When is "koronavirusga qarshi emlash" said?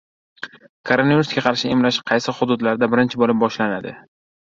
0.91-1.99